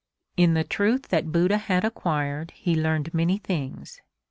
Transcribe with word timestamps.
In 0.35 0.55
the 0.55 0.63
truth 0.63 1.09
that 1.09 1.31
Buddha 1.31 1.59
had 1.59 1.85
acquired 1.85 2.53
he 2.55 2.73
learned 2.73 3.13
many 3.13 3.37
things. 3.37 4.01